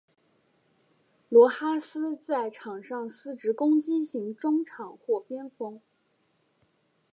[1.29, 5.79] 罗哈斯在场上司职攻击型中场或边锋。